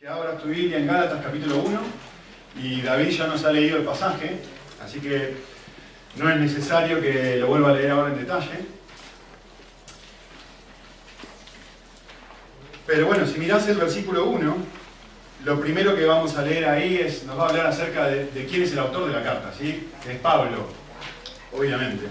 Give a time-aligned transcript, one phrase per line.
[0.00, 1.78] Que abras tu Biblia en Gálatas capítulo 1
[2.56, 4.38] y David ya nos ha leído el pasaje,
[4.82, 5.34] así que
[6.16, 8.64] no es necesario que lo vuelva a leer ahora en detalle.
[12.86, 14.56] Pero bueno, si mirás el versículo 1,
[15.44, 18.46] lo primero que vamos a leer ahí es, nos va a hablar acerca de, de
[18.46, 19.90] quién es el autor de la carta, ¿sí?
[20.08, 20.66] Es Pablo,
[21.52, 22.06] obviamente.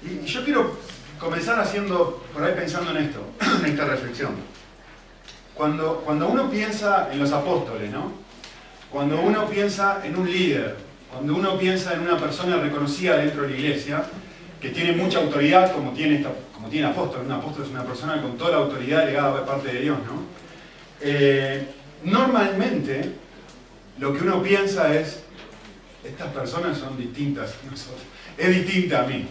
[0.00, 0.78] Y yo quiero
[1.18, 3.32] comenzar haciendo, por ahí pensando en esto,
[3.64, 4.57] en esta reflexión.
[5.58, 8.12] Cuando, uno piensa en los apóstoles, ¿no?
[8.92, 10.76] Cuando uno piensa en un líder,
[11.12, 14.04] cuando uno piensa en una persona reconocida dentro de la iglesia,
[14.60, 18.22] que tiene mucha autoridad como tiene, esta, como tiene apóstol, un apóstol es una persona
[18.22, 20.22] con toda la autoridad legada de parte de Dios, ¿no?
[21.00, 21.66] Eh,
[22.04, 23.14] normalmente
[23.98, 25.24] lo que uno piensa es,
[26.04, 27.52] estas personas son distintas,
[28.36, 29.26] es distinta a mí.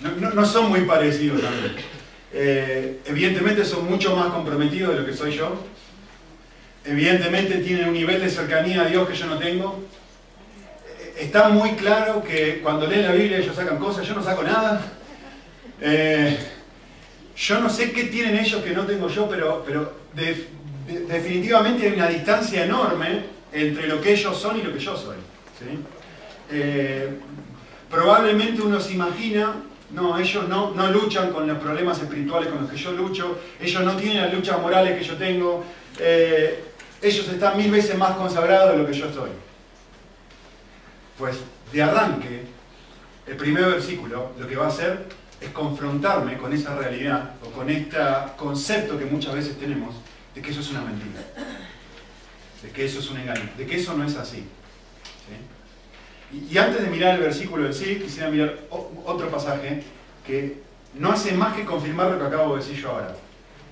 [0.00, 1.74] No, no son muy parecidos a mí.
[2.32, 5.64] Eh, evidentemente son mucho más comprometidos de lo que soy yo.
[6.84, 9.82] Evidentemente tienen un nivel de cercanía a Dios que yo no tengo.
[11.00, 14.42] Eh, está muy claro que cuando leen la Biblia ellos sacan cosas, yo no saco
[14.42, 14.92] nada.
[15.80, 16.36] Eh,
[17.36, 20.48] yo no sé qué tienen ellos que no tengo yo, pero, pero de,
[20.86, 24.96] de, definitivamente hay una distancia enorme entre lo que ellos son y lo que yo
[24.96, 25.16] soy.
[27.88, 29.54] probablemente uno se imagina
[29.90, 33.82] no, ellos no, no, luchan con los problemas espirituales con los que yo lucho, ellos
[33.82, 35.64] no tienen las luchas morales que yo tengo,
[35.98, 36.64] eh,
[37.00, 39.30] ellos están mil veces más consagrados de lo que yo estoy.
[41.16, 41.38] Pues
[41.72, 42.42] de arranque,
[43.26, 45.06] el primer versículo lo que va a hacer
[45.40, 47.98] es confrontarme con esa realidad o con este
[48.36, 49.94] concepto que muchas veces tenemos
[50.34, 51.20] de que eso es una mentira,
[52.62, 54.44] de que eso es un engaño, de que eso no es así.
[56.32, 59.82] Y, antes de mirar el versículo en sí, quisiera mirar otro pasaje
[60.26, 60.60] que
[60.94, 63.16] no hace más que confirmar lo que acabo de decir yo ahora.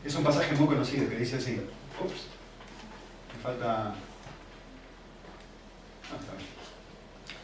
[0.05, 1.61] Es un pasaje muy conocido que dice así.
[2.03, 2.29] Ups,
[3.35, 3.95] me falta...
[6.05, 6.35] Ah,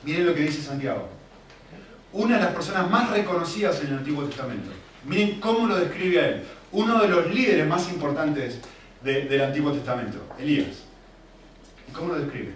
[0.05, 1.09] Miren lo que dice Santiago.
[2.13, 4.71] Una de las personas más reconocidas en el Antiguo Testamento.
[5.05, 6.45] Miren cómo lo describe a él.
[6.73, 8.61] Uno de los líderes más importantes
[9.03, 10.85] de, del Antiguo Testamento, Elías.
[11.89, 12.53] ¿Y cómo lo describe?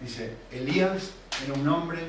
[0.00, 1.12] Dice, Elías
[1.44, 2.00] era un hombre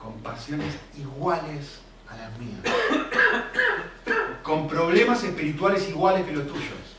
[0.00, 2.60] con pasiones iguales a las mías,
[4.42, 6.96] con problemas espirituales iguales que los tuyos,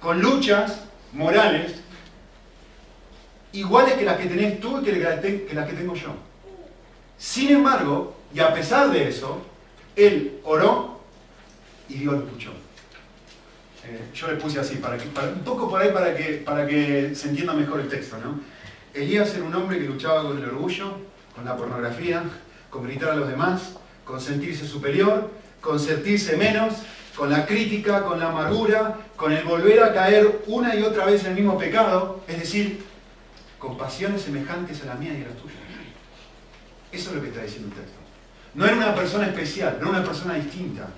[0.00, 1.76] con luchas morales
[3.52, 6.14] iguales que las que tenés tú y que las que tengo yo.
[7.16, 9.42] Sin embargo, y a pesar de eso,
[9.96, 11.00] él oró
[11.88, 12.50] y Dios lo escuchó.
[13.84, 17.14] Eh, yo le puse así, para que, un poco por ahí para que, para que
[17.14, 18.40] se entienda mejor el texto, ¿no?
[19.02, 20.98] Elías era un hombre que luchaba con el orgullo,
[21.34, 22.22] con la pornografía,
[22.68, 26.74] con gritar a los demás, con sentirse superior, con sentirse menos,
[27.16, 31.22] con la crítica, con la amargura, con el volver a caer una y otra vez
[31.22, 32.84] en el mismo pecado, es decir,
[33.58, 35.54] con pasiones semejantes a la mía y a la tuya.
[36.90, 37.98] Eso es lo que está diciendo el texto.
[38.54, 40.88] No era una persona especial, no era una persona distinta.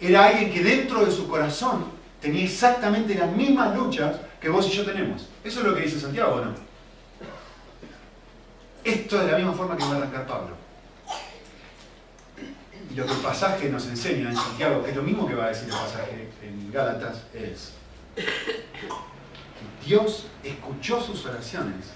[0.00, 1.86] Era alguien que dentro de su corazón
[2.20, 5.28] tenía exactamente las mismas luchas que vos y yo tenemos.
[5.44, 6.69] Eso es lo que dice Santiago, ¿o no?
[8.84, 10.56] Esto es de la misma forma que va a arrancar Pablo.
[12.90, 15.46] Y lo que el pasaje nos enseña en Santiago, que es lo mismo que va
[15.46, 17.72] a decir el pasaje en Gálatas, es
[19.86, 21.86] Dios escuchó sus oraciones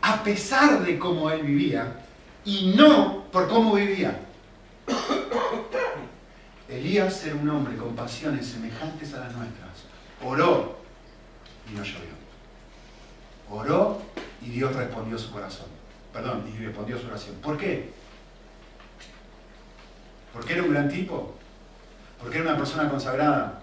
[0.00, 1.96] a pesar de cómo él vivía
[2.44, 4.20] y no por cómo vivía.
[6.68, 9.70] Elías era un hombre con pasiones semejantes a las nuestras.
[10.24, 10.76] Oró
[11.70, 12.12] y no llovió.
[13.50, 14.02] Oró
[14.40, 15.81] y Dios respondió su corazón.
[16.12, 17.36] Perdón, y respondió su oración.
[17.36, 17.90] ¿Por qué?
[20.32, 21.34] Porque era un gran tipo.
[22.20, 23.60] Porque era una persona consagrada.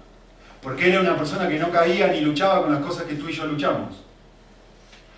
[0.61, 3.33] Porque era una persona que no caía ni luchaba con las cosas que tú y
[3.33, 4.03] yo luchamos.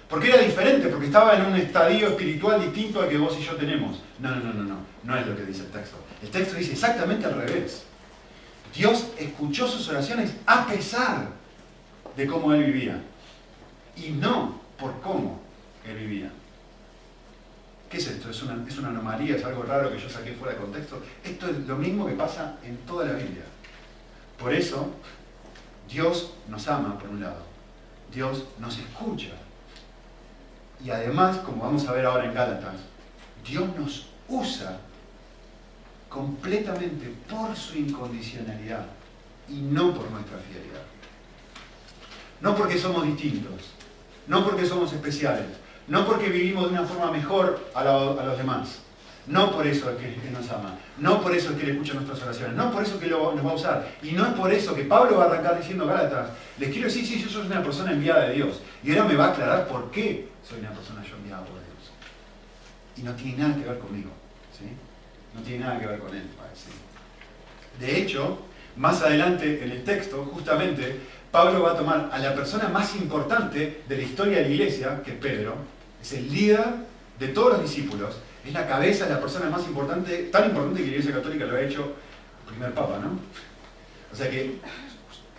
[0.09, 3.55] Porque era diferente, porque estaba en un estadio espiritual distinto al que vos y yo
[3.55, 4.01] tenemos.
[4.19, 4.77] No, no, no, no, no.
[5.03, 5.97] No es lo que dice el texto.
[6.21, 7.85] El texto dice exactamente al revés.
[8.75, 11.29] Dios escuchó sus oraciones a pesar
[12.15, 13.01] de cómo él vivía.
[13.95, 15.41] Y no por cómo
[15.87, 16.31] él vivía.
[17.91, 18.29] ¿Qué es esto?
[18.29, 19.35] ¿Es una, ¿Es una anomalía?
[19.35, 21.01] ¿Es algo raro que yo saqué fuera de contexto?
[21.25, 23.43] Esto es lo mismo que pasa en toda la Biblia.
[24.39, 24.91] Por eso,
[25.89, 27.43] Dios nos ama, por un lado.
[28.09, 29.31] Dios nos escucha.
[30.81, 32.75] Y además, como vamos a ver ahora en Gálatas,
[33.45, 34.79] Dios nos usa
[36.07, 38.85] completamente por su incondicionalidad
[39.49, 40.81] y no por nuestra fidelidad.
[42.39, 43.71] No porque somos distintos,
[44.27, 48.79] no porque somos especiales, no porque vivimos de una forma mejor a, los demás,
[49.27, 50.75] No por eso es que nos ama.
[50.97, 52.55] No por eso es que Él escucha nuestras oraciones.
[52.55, 53.87] No por eso es que lo, nos va a usar.
[54.01, 56.29] Y no es por eso que Pablo va a arrancar diciendo Gálatas.
[56.57, 58.61] Les quiero decir, sí, yo soy una persona enviada de Dios.
[58.83, 61.91] Y ahora me va a aclarar por qué soy una persona yo enviada por Dios.
[62.97, 64.11] Y no tiene nada que ver conmigo.
[64.57, 64.65] ¿sí?
[65.35, 66.23] No tiene nada que ver con Él.
[67.79, 68.39] De hecho,
[68.75, 70.99] más adelante en el texto, justamente,
[71.31, 75.01] Pablo va a tomar a la persona más importante de la historia de la iglesia,
[75.03, 75.55] que es Pedro,
[76.01, 76.65] es el líder
[77.19, 80.87] de todos los discípulos, es la cabeza, es la persona más importante, tan importante que
[80.87, 81.93] la Iglesia Católica lo ha hecho
[82.45, 83.19] el primer Papa, ¿no?
[84.11, 84.57] O sea que,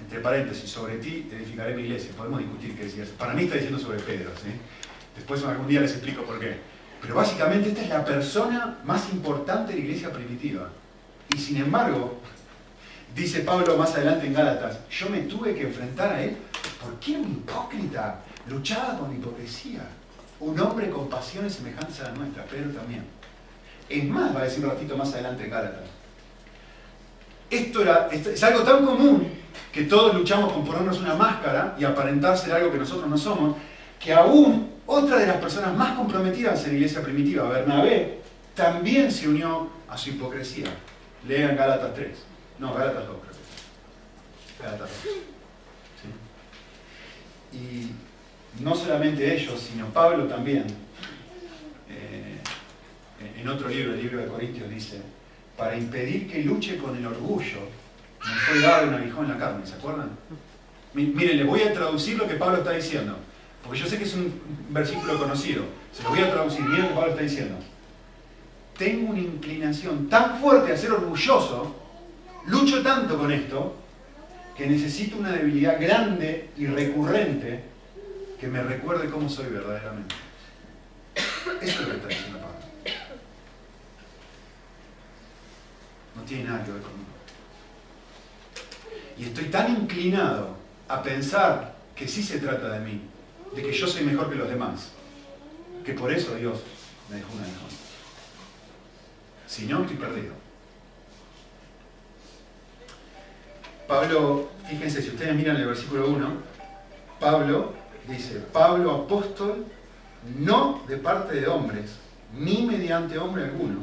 [0.01, 2.13] entre paréntesis, sobre ti edificaré mi iglesia.
[2.17, 3.09] Podemos discutir qué decías.
[3.09, 4.51] Para mí está diciendo sobre Pedro, ¿sí?
[5.17, 6.57] Después algún día les explico por qué.
[7.03, 10.69] Pero básicamente esta es la persona más importante de la iglesia primitiva.
[11.35, 12.21] Y sin embargo,
[13.15, 16.37] dice Pablo más adelante en Gálatas, yo me tuve que enfrentar a él
[16.81, 19.83] porque era un hipócrita, luchaba con hipocresía
[20.43, 23.05] un hombre con pasiones semejantes a la nuestra, Pedro también.
[23.89, 25.85] Es más, va a decir un ratito más adelante en Gálatas.
[27.49, 29.29] Esto es algo tan común
[29.71, 33.57] que todos luchamos con ponernos una máscara y aparentar ser algo que nosotros no somos,
[34.01, 38.19] que aún otra de las personas más comprometidas en la iglesia primitiva, Bernabé,
[38.55, 40.67] también se unió a su hipocresía.
[41.29, 42.32] Lean Gálatas 3.
[42.63, 43.33] No, Gálatas 2, creo
[44.57, 45.15] que Gálatas 2.
[47.51, 47.59] ¿Sí?
[47.59, 50.67] Y no solamente ellos, sino Pablo también,
[51.91, 52.39] eh,
[53.37, 55.03] en otro libro, el libro de Corintios, dice,
[55.57, 57.59] para impedir que luche con el orgullo,
[58.25, 60.11] me fue dado un aguijón en la carne, ¿se acuerdan?
[60.95, 63.17] Miren, les voy a traducir lo que Pablo está diciendo,
[63.65, 66.89] porque yo sé que es un versículo conocido, se lo voy a traducir, miren lo
[66.91, 67.57] que Pablo está diciendo.
[68.79, 71.82] Tengo una inclinación tan fuerte a ser orgulloso,
[72.47, 73.77] lucho tanto con esto,
[74.57, 77.65] que necesito una debilidad grande y recurrente
[78.39, 80.15] que me recuerde cómo soy verdaderamente.
[81.15, 81.25] Eso
[81.63, 82.59] es lo que está diciendo Pablo.
[86.17, 87.09] No tiene nada que ver conmigo.
[89.17, 90.57] Y estoy tan inclinado
[90.89, 93.01] a pensar que sí se trata de mí,
[93.55, 94.91] de que yo soy mejor que los demás,
[95.85, 96.61] que por eso Dios
[97.09, 97.71] me dejó una mejor.
[99.47, 100.42] Si no, estoy perdido.
[103.93, 106.27] Pablo, fíjense, si ustedes miran el versículo 1,
[107.21, 107.75] Pablo
[108.09, 109.67] dice, Pablo apóstol,
[110.39, 111.97] no de parte de hombres,
[112.33, 113.81] ni mediante hombre alguno,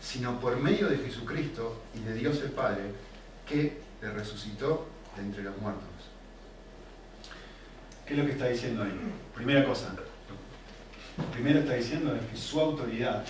[0.00, 2.82] sino por medio de Jesucristo y de Dios el Padre,
[3.48, 4.86] que le resucitó
[5.16, 5.82] de entre los muertos.
[8.06, 8.92] ¿Qué es lo que está diciendo ahí?
[9.34, 9.88] Primera cosa,
[11.32, 13.24] primero está diciendo que su autoridad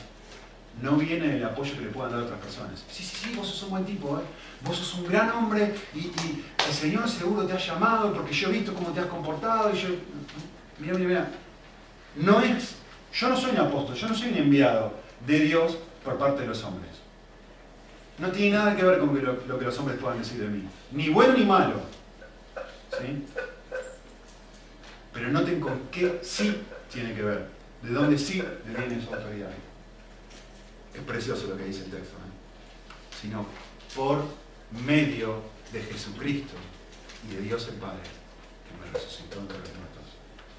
[0.82, 2.84] no viene del apoyo que le puedan dar otras personas.
[2.90, 4.22] Sí, sí, sí, vos sos un buen tipo, ¿eh?
[4.62, 6.10] vos sos un gran hombre y,
[6.66, 9.78] el Señor seguro te ha llamado porque yo he visto cómo te has comportado y
[9.78, 9.88] yo...
[10.78, 11.30] Mira, mira, mira.
[12.16, 12.76] No es...
[13.12, 14.94] Yo no soy un apóstol, yo no soy un enviado
[15.26, 16.90] de Dios por parte de los hombres.
[18.18, 20.62] No tiene nada que ver con lo, que los hombres puedan decir de mí.
[20.92, 21.82] Ni bueno ni malo.
[22.90, 23.24] ¿Sí?
[25.12, 26.62] Pero noten con qué sí
[26.92, 27.46] tiene que ver.
[27.82, 29.50] De dónde sí le viene su autoridad.
[30.94, 32.16] Es precioso lo que dice el texto.
[32.16, 33.20] ¿eh?
[33.20, 33.46] Sino
[33.94, 34.24] por
[34.86, 35.42] medio
[35.72, 36.54] de Jesucristo
[37.28, 38.02] y de Dios el Padre,
[38.66, 40.04] que me resucitó entre los muertos.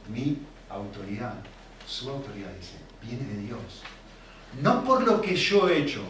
[0.10, 0.40] Mi
[0.70, 1.36] autoridad,
[1.88, 3.82] su autoridad, dice, viene de Dios.
[4.62, 6.02] No por lo que yo he hecho,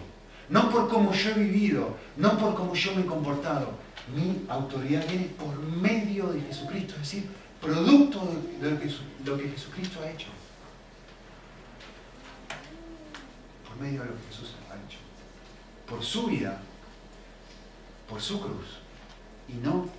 [0.50, 3.74] no por cómo yo he vivido, no por cómo yo me he comportado.
[4.16, 7.28] Mi autoridad viene por medio de Jesucristo, es decir,
[7.60, 8.22] producto
[8.62, 8.92] de lo que,
[9.26, 10.28] lo que Jesucristo ha hecho.
[13.76, 15.00] Por medio de lo que Jesús ha hecho.
[15.88, 16.60] Por su vida,
[18.08, 18.80] por su cruz
[19.50, 19.90] y no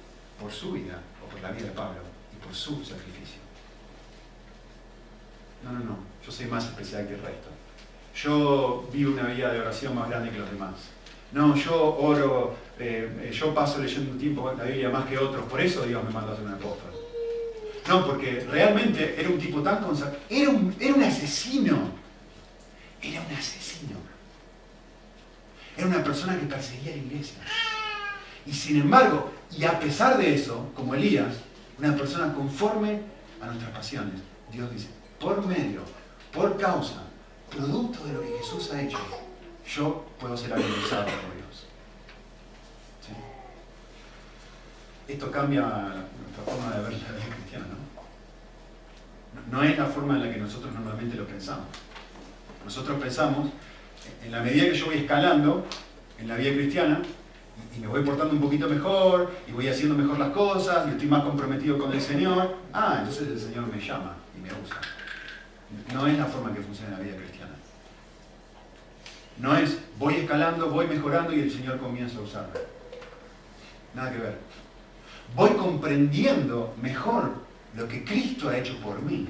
[0.41, 2.01] por su vida o por la vida de Pablo
[2.33, 3.41] y por su sacrificio.
[5.65, 7.49] No, no, no, yo soy más especial que el resto.
[8.15, 10.75] Yo vivo una vida de oración más grande que los demás.
[11.33, 15.61] No, yo oro, eh, yo paso leyendo un tiempo la Biblia más que otros, por
[15.61, 16.93] eso Dios me mandó a ser un apóstol.
[17.89, 21.91] No, porque realmente era un tipo tan consagrado, era un, era un asesino,
[23.03, 23.99] era un asesino.
[25.77, 27.39] Era una persona que perseguía a la iglesia.
[28.47, 31.35] Y sin embargo, y a pesar de eso, como Elías,
[31.79, 33.01] una persona conforme
[33.41, 34.89] a nuestras pasiones, Dios dice,
[35.21, 35.83] por medio,
[36.33, 37.03] por causa,
[37.51, 38.99] producto de lo que Jesús ha hecho,
[39.67, 41.67] yo puedo ser alcanzado por Dios.
[45.09, 47.77] Esto cambia nuestra forma de ver la vida cristiana, ¿no?
[49.51, 51.67] No es la forma en la que nosotros normalmente lo pensamos.
[52.67, 53.51] Nosotros pensamos,
[54.25, 55.65] en la medida que yo voy escalando
[56.19, 57.01] en la vida cristiana,
[57.77, 61.07] y me voy portando un poquito mejor, y voy haciendo mejor las cosas, y estoy
[61.07, 64.81] más comprometido con el Señor, ah, entonces el Señor me llama y me usa.
[65.95, 67.53] No es la forma que funciona la vida cristiana.
[69.39, 72.59] No es voy escalando, voy mejorando y el Señor comienza a usarme.
[73.95, 74.39] Nada que ver.
[75.37, 77.31] Voy comprendiendo mejor
[77.77, 79.29] lo que Cristo ha hecho por mí.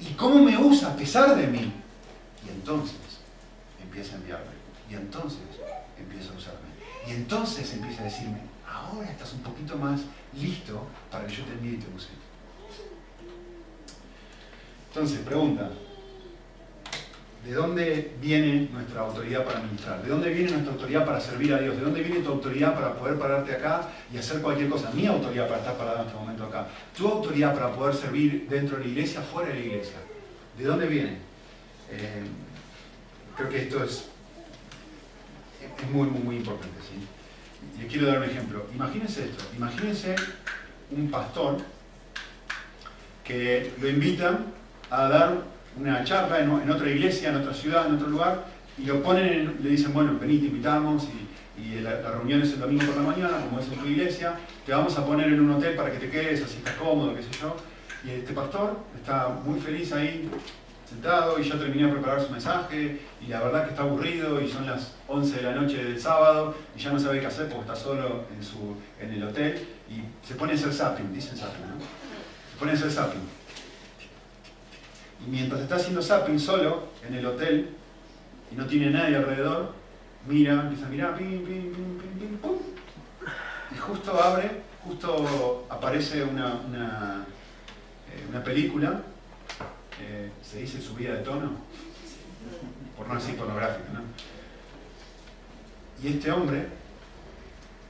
[0.00, 1.72] Y cómo me usa a pesar de mí.
[2.44, 2.96] Y entonces
[3.82, 4.52] empieza a enviarme.
[4.90, 5.40] Y entonces
[5.98, 6.68] empieza a usarme.
[7.06, 8.38] Y entonces empieza a decirme,
[8.68, 10.00] ahora estás un poquito más
[10.34, 12.08] listo para que yo te envíe y te use.
[14.88, 15.70] Entonces, pregunta,
[17.46, 20.02] ¿de dónde viene nuestra autoridad para ministrar?
[20.02, 21.76] ¿De dónde viene nuestra autoridad para servir a Dios?
[21.76, 24.90] ¿De dónde viene tu autoridad para poder pararte acá y hacer cualquier cosa?
[24.90, 26.66] Mi autoridad para estar parado en este momento acá.
[26.96, 29.96] Tu autoridad para poder servir dentro de la iglesia, fuera de la iglesia.
[30.58, 31.18] ¿De dónde viene?
[31.90, 32.24] Eh,
[33.36, 34.08] creo que esto es,
[35.78, 36.80] es muy, muy, muy importante.
[36.80, 37.80] ¿sí?
[37.80, 38.66] Les quiero dar un ejemplo.
[38.74, 39.44] Imagínense esto.
[39.56, 40.16] Imagínense
[40.90, 41.58] un pastor
[43.22, 44.46] que lo invitan
[44.90, 48.44] a dar una charla en, otra iglesia, en otra ciudad, en otro lugar,
[48.78, 51.26] y lo ponen, le dicen, bueno, vení, te invitamos, y,
[51.80, 54.96] la, reunión es el domingo por la mañana, como es en tu iglesia, te vamos
[54.98, 57.56] a poner en un hotel para que te quedes, así estás cómodo, qué sé yo.
[58.04, 60.28] Y este pastor está muy feliz ahí,
[60.88, 64.48] sentado, y ya terminé de preparar su mensaje, y la verdad que está aburrido, y
[64.48, 67.62] son las 11 de la noche del sábado, y ya no sabe qué hacer porque
[67.62, 71.62] está solo en, su, en el hotel, y se pone a hacer zapping, dicen zapping.
[72.52, 73.45] Se pone a hacer zapping
[75.24, 77.70] y mientras está haciendo zapping solo en el hotel
[78.50, 79.72] y no tiene nadie alrededor,
[80.26, 82.58] mira, empieza a mirar, pim, pim, pim, pim, pim, pum.
[83.74, 87.26] Y justo abre, justo aparece una, una,
[88.12, 89.02] eh, película,
[90.00, 91.52] eh, se dice subida de tono,
[92.96, 94.02] por no decir pornográfica, ¿no?
[96.02, 96.68] Y este hombre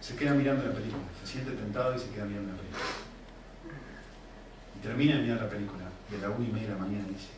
[0.00, 2.84] se queda mirando la película, se siente tentado y se queda mirando la película.
[4.76, 7.28] Y termina de mirar la película de la una y media de la mañana dice,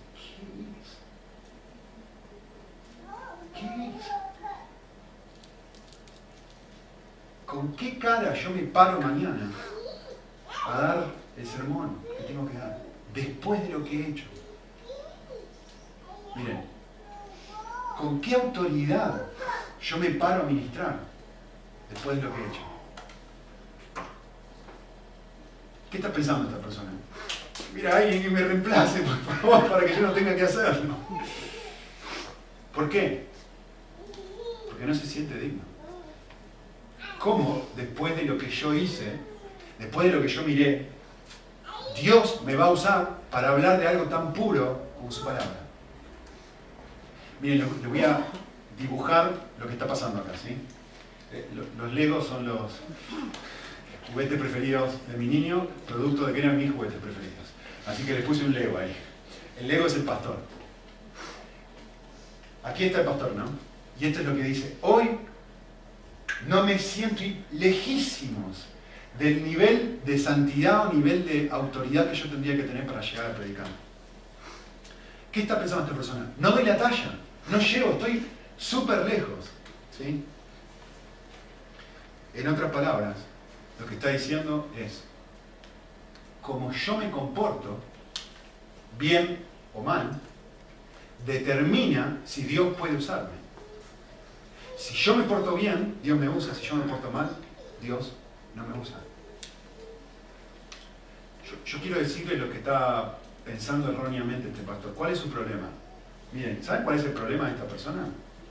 [3.54, 3.62] ¿qué es?
[3.62, 4.04] ¿Qué es?
[7.46, 9.50] ¿Con qué cara yo me paro mañana
[10.66, 11.06] a dar
[11.37, 12.82] el sermón que tengo que dar?
[13.14, 14.25] Después de lo que he hecho.
[16.37, 16.62] Miren,
[17.96, 19.22] ¿con qué autoridad
[19.80, 20.98] yo me paro a ministrar
[21.90, 22.60] después de lo que he hecho?
[25.90, 26.90] ¿Qué está pensando esta persona?
[27.74, 30.94] Mira, alguien que me reemplace, por favor, para que yo no tenga que hacerlo.
[32.74, 33.26] ¿Por qué?
[34.68, 35.62] Porque no se siente digno.
[37.18, 39.12] ¿Cómo, después de lo que yo hice,
[39.78, 40.88] después de lo que yo miré,
[42.00, 45.66] Dios me va a usar para hablar de algo tan puro como su palabra?
[47.40, 48.20] Miren, le voy a
[48.78, 50.56] dibujar lo que está pasando acá, ¿sí?
[51.32, 51.46] Eh,
[51.76, 52.72] los legos son los
[54.10, 57.38] juguetes preferidos de mi niño, producto de que eran mis juguetes preferidos.
[57.88, 58.95] Así que le puse un Lego ahí.
[59.59, 60.38] El Lego es el pastor.
[62.62, 63.47] Aquí está el pastor, ¿no?
[63.99, 64.76] Y esto es lo que dice.
[64.83, 65.18] Hoy
[66.47, 68.66] no me siento lejísimos
[69.18, 73.30] del nivel de santidad o nivel de autoridad que yo tendría que tener para llegar
[73.30, 73.66] a predicar.
[75.33, 76.30] ¿Qué está pensando esta persona?
[76.38, 77.18] No doy la talla,
[77.50, 78.26] no llego, estoy
[78.57, 79.47] súper lejos.
[79.97, 80.25] ¿sí?
[82.35, 83.16] En otras palabras,
[83.80, 85.02] lo que está diciendo es,
[86.48, 87.76] como yo me comporto,
[88.98, 90.18] bien o mal,
[91.26, 93.36] determina si Dios puede usarme.
[94.78, 96.54] Si yo me porto bien, Dios me usa.
[96.54, 97.28] Si yo me porto mal,
[97.82, 98.14] Dios
[98.54, 98.96] no me usa.
[101.66, 104.94] Yo, quiero decirle lo que está pensando erróneamente este pastor.
[104.94, 105.68] ¿Cuál es su problema?
[106.32, 108.06] Miren, ¿saben cuál es el problema de esta persona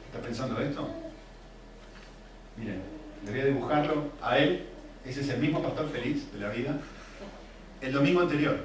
[0.05, 0.87] está pensando esto?
[2.57, 2.81] Miren,
[3.25, 4.67] le dibujarlo a él.
[5.03, 6.79] Ese es el mismo pastor feliz de la vida
[7.81, 8.57] el domingo anterior.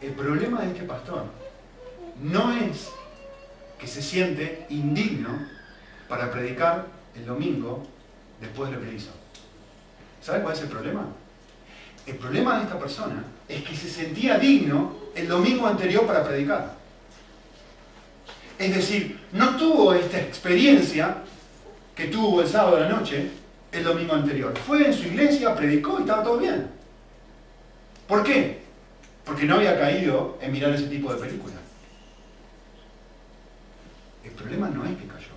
[0.00, 1.24] El problema de este pastor
[2.22, 2.88] no es
[3.78, 5.30] que se siente indigno
[6.08, 7.86] para predicar el domingo
[8.40, 9.10] después de lo que hizo.
[10.20, 11.06] ¿Sabe cuál es el problema?
[12.06, 16.74] El problema de esta persona es que se sentía digno el domingo anterior para predicar.
[18.58, 21.18] Es decir, no tuvo esta experiencia
[21.94, 23.30] que tuvo el sábado de la noche
[23.72, 24.56] el domingo anterior.
[24.66, 26.68] Fue en su iglesia, predicó y estaba todo bien.
[28.08, 28.60] ¿Por qué?
[29.24, 31.58] Porque no había caído en mirar ese tipo de películas.
[34.24, 35.30] El problema no es que cayó.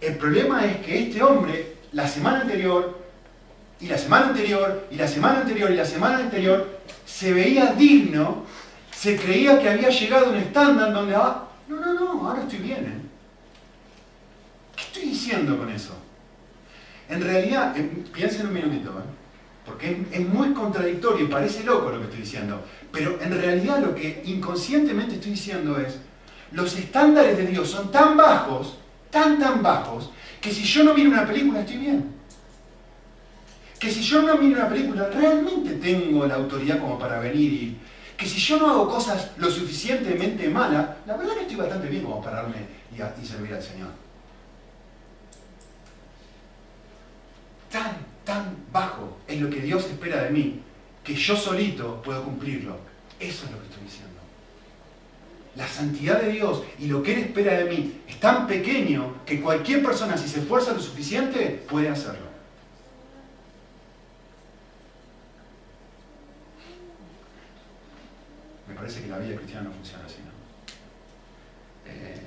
[0.00, 2.98] El problema es que este hombre, la semana anterior,
[3.80, 8.44] y la semana anterior, y la semana anterior, y la semana anterior, se veía digno,
[8.94, 12.58] se creía que había llegado a un estándar donde, ah, no, no, no, ahora estoy
[12.58, 12.84] bien.
[12.84, 13.02] ¿eh?
[14.76, 15.94] ¿Qué estoy diciendo con eso?
[17.08, 17.74] En realidad,
[18.12, 18.92] piensen un minutito,
[19.66, 22.62] Porque es, muy contradictorio y parece loco lo que estoy diciendo.
[22.92, 25.98] Pero en realidad lo que inconscientemente estoy diciendo es,
[26.52, 28.78] los estándares de Dios son tan bajos,
[29.10, 32.14] tan, tan bajos, que si yo no miro una película estoy bien.
[33.78, 37.78] Que si yo no miro una película realmente tengo la autoridad como para venir y...
[38.16, 42.04] Que si yo no hago cosas lo suficientemente malas, la verdad que estoy bastante bien
[42.04, 42.54] como pararme
[42.92, 43.88] y servir al Señor.
[47.74, 50.62] Tan, tan bajo es lo que Dios espera de mí,
[51.02, 52.78] que yo solito puedo cumplirlo.
[53.18, 54.20] Eso es lo que estoy diciendo.
[55.56, 59.40] La santidad de Dios y lo que Él espera de mí es tan pequeño que
[59.40, 62.28] cualquier persona, si se esfuerza lo suficiente, puede hacerlo.
[68.68, 71.90] Me parece que la vida cristiana no funciona así, ¿no?
[71.90, 72.20] Eh,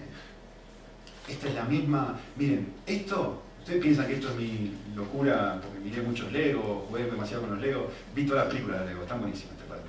[1.30, 2.20] esta es la misma...
[2.36, 7.42] Miren, esto Ustedes piensan que esto es mi locura porque miré muchos Legos, jugué demasiado
[7.44, 9.88] con los Legos, vi todas las películas de Lego, están buenísimas, te parece.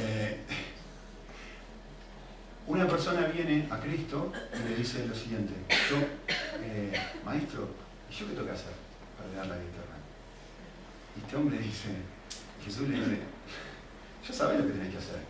[0.00, 0.40] Eh,
[2.66, 5.54] una persona viene a Cristo y le dice lo siguiente,
[5.88, 5.98] yo,
[6.64, 6.92] eh,
[7.24, 7.68] maestro,
[8.10, 8.72] ¿y yo qué tengo que hacer
[9.16, 9.96] para dar la eterna?
[11.16, 11.90] Y este hombre dice,
[12.64, 13.18] Jesús le dice,
[14.26, 15.20] yo sabés lo que tenés que hacer.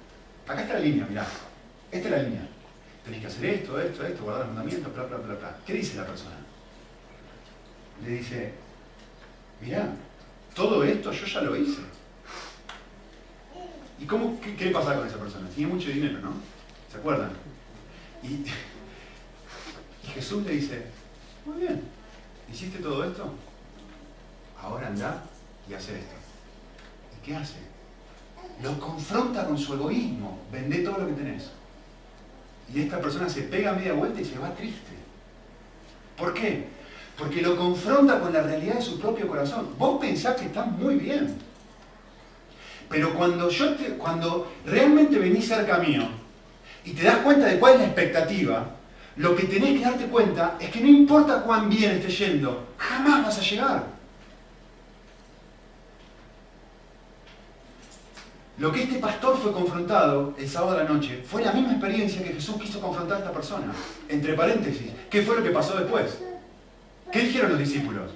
[0.49, 1.27] Acá está la línea, mirá,
[1.93, 2.49] esta es la línea.
[3.05, 5.59] Tenés que hacer esto, esto, esto, guardar los mandamientos, bla, bla, bla, bla.
[5.67, 6.37] ¿Qué dice la persona?
[8.05, 8.53] Le dice,
[9.61, 9.95] mira,
[10.55, 11.83] todo esto yo ya lo hice.
[13.99, 15.49] ¿Y cómo, qué, qué, pasa con esa persona?
[15.51, 16.33] Tiene mucho dinero, ¿no?
[16.91, 17.31] ¿Se acuerdan?
[18.23, 18.45] Y,
[20.15, 20.87] Jesús le dice,
[21.45, 21.83] muy bien,
[22.51, 23.33] ¿hiciste todo esto?
[24.61, 25.23] Ahora anda
[25.69, 26.15] y hace esto.
[27.17, 27.59] ¿Y qué hace?
[28.63, 31.51] Lo confronta con su egoísmo, vende todo lo que tenés.
[32.73, 34.93] Y esta persona se pega media vuelta y se va triste.
[36.17, 36.80] ¿Por qué?
[37.21, 39.69] Porque lo confronta con la realidad de su propio corazón.
[39.79, 41.37] Vos pensás que estás muy bien.
[42.89, 43.67] Pero cuando, yo
[43.99, 46.09] cuando realmente venís cerca mío
[46.83, 48.71] y te das cuenta de cuál es la expectativa,
[49.17, 53.27] lo que tenés que darte cuenta es que no importa cuán bien estés yendo, jamás
[53.27, 53.85] vas a llegar.
[58.57, 62.23] Lo que este pastor fue confrontado el sábado de la noche fue la misma experiencia
[62.23, 63.73] que Jesús quiso confrontar a esta persona.
[64.09, 66.30] Entre paréntesis, ¿qué fue lo que pasó después?
[67.13, 68.11] ¿Qué dijeron los discípulos?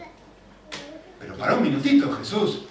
[1.19, 2.65] Pero para un minutito, Jesús,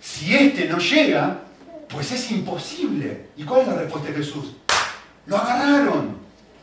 [0.00, 1.40] si este no llega,
[1.88, 3.28] pues es imposible.
[3.36, 4.52] ¿Y cuál es la respuesta de Jesús?
[5.26, 6.18] Lo agarraron.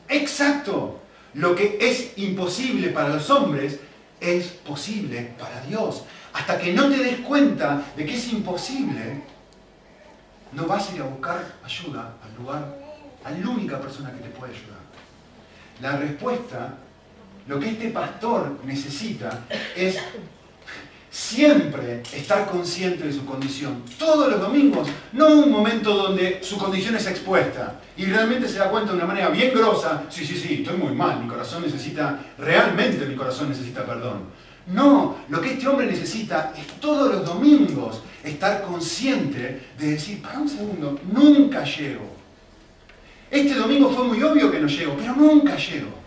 [0.08, 1.02] Exacto.
[1.34, 3.80] Lo que es imposible para los hombres
[4.22, 6.04] es posible para Dios.
[6.32, 9.22] Hasta que no te des cuenta de que es imposible,
[10.52, 12.78] no vas a ir a buscar ayuda al lugar,
[13.24, 14.80] a la única persona que te puede ayudar.
[15.82, 16.78] La respuesta
[17.48, 19.98] lo que este pastor necesita es
[21.14, 23.84] siempre estar consciente de su condición.
[24.00, 28.72] Todos los domingos, no un momento donde su condición es expuesta y realmente se da
[28.72, 32.20] cuenta de una manera bien grosa, sí, sí, sí, estoy muy mal, mi corazón necesita,
[32.40, 34.24] realmente mi corazón necesita perdón.
[34.66, 40.40] No, lo que este hombre necesita es todos los domingos estar consciente de decir, para
[40.40, 42.12] un segundo, nunca llego.
[43.30, 46.03] Este domingo fue muy obvio que no llego, pero nunca llego.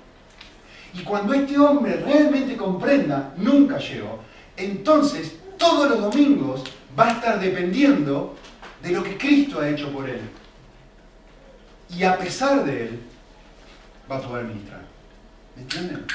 [0.97, 4.21] Y cuando este hombre realmente comprenda, nunca llegó,
[4.57, 6.65] entonces todos los domingos
[6.99, 8.35] va a estar dependiendo
[8.83, 10.21] de lo que Cristo ha hecho por él.
[11.91, 13.01] Y a pesar de él,
[14.11, 14.81] va a poder ministrar.
[15.55, 16.07] ¿Me entienden?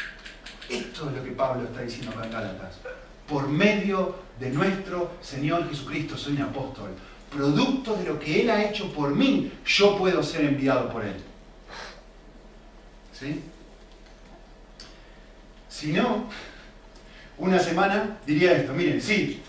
[0.67, 2.79] Esto es lo que Pablo está diciendo acá en Gálatas.
[3.27, 6.89] Por medio de nuestro Señor Jesucristo soy un apóstol.
[7.29, 11.15] Producto de lo que Él ha hecho por mí, yo puedo ser enviado por Él.
[13.13, 13.41] ¿Sí?
[15.71, 16.25] Si no,
[17.37, 19.41] una semana diría esto, miren, sí,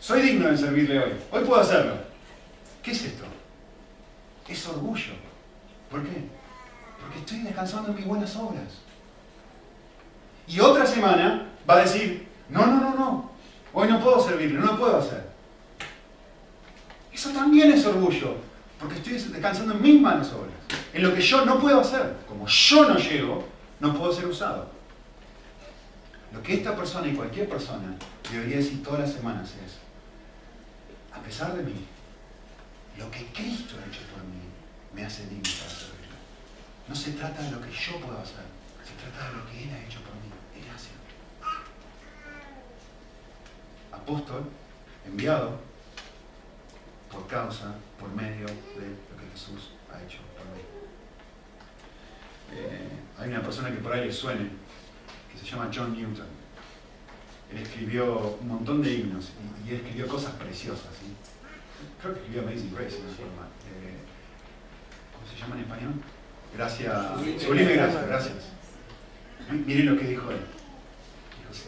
[0.00, 1.94] soy digno de servirle hoy, hoy puedo hacerlo.
[2.82, 3.24] ¿Qué es esto?
[4.48, 5.12] Es orgullo.
[5.88, 6.24] ¿Por qué?
[7.00, 8.80] Porque estoy descansando en mis buenas obras.
[10.48, 13.30] Y otra semana va a decir, no, no, no, no,
[13.72, 15.24] hoy no puedo servirle, no lo puedo hacer.
[17.12, 18.34] Eso también es orgullo,
[18.80, 20.52] porque estoy descansando en mis malas obras,
[20.92, 22.16] en lo que yo no puedo hacer.
[22.26, 23.46] Como yo no llego,
[23.78, 24.73] no puedo ser usado.
[26.34, 27.94] Lo que esta persona y cualquier persona
[28.28, 29.78] debería decir todas las semanas es,
[31.16, 31.86] a pesar de mí,
[32.98, 34.42] lo que Cristo ha hecho por mí
[34.92, 36.16] me hace digno para servirlo.
[36.88, 38.44] No se trata de lo que yo puedo hacer,
[38.84, 40.28] se trata de lo que Él ha hecho por mí.
[40.56, 40.90] Él hace.
[43.92, 44.50] Apóstol,
[45.06, 45.60] enviado
[47.10, 50.62] por causa, por medio de lo que Jesús ha hecho por mí.
[52.52, 54.50] Eh, hay una persona que por ahí le suene,
[55.38, 56.26] se llama John Newton.
[57.50, 59.30] él escribió un montón de himnos
[59.64, 60.90] y, él escribió cosas preciosas.
[62.00, 63.96] Creo que escribió Amazing Grace, no eh,
[65.12, 65.92] ¿Cómo se llama en español?
[66.54, 67.42] Gracias.
[67.42, 68.36] Sublime gracias, gracias.
[69.50, 70.40] Miren lo que dijo él.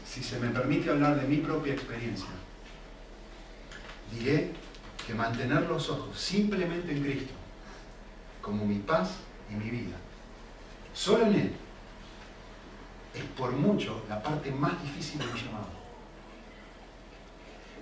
[0.05, 2.29] si se me permite hablar de mi propia experiencia,
[4.13, 4.53] diré
[5.07, 7.33] que mantener los ojos simplemente en Cristo,
[8.41, 9.11] como mi paz
[9.51, 9.97] y mi vida,
[10.93, 11.53] solo en Él,
[13.17, 15.77] es por mucho la parte más difícil de mi llamado.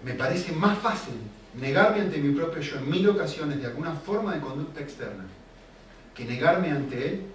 [0.04, 1.14] Me parece más fácil
[1.54, 5.24] negarme ante mi propio yo en mil ocasiones de alguna forma de conducta externa
[6.14, 7.26] que negarme ante Él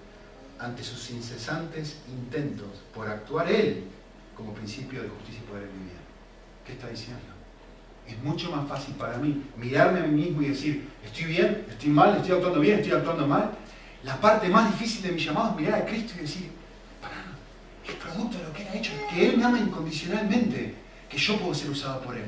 [0.60, 3.86] ante sus incesantes intentos por actuar Él
[4.36, 6.00] como principio de justicia y poder en mi vida.
[6.66, 7.24] ¿Qué está diciendo?
[8.08, 11.90] Es mucho más fácil para mí mirarme a mí mismo y decir, estoy bien, estoy
[11.90, 13.52] mal, estoy actuando bien, estoy actuando mal.
[14.04, 16.52] La parte más difícil de mi llamado es mirar a Cristo y decir,
[17.92, 20.76] es producto de lo que Él ha hecho, que Él me ama incondicionalmente,
[21.10, 22.26] que yo puedo ser usado por Él.